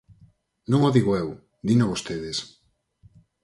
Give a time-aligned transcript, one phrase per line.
[0.71, 1.27] Non o digo eu,
[1.67, 2.37] dino vostedes.